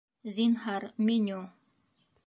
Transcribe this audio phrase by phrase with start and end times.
[0.37, 1.39] Зинһар, меню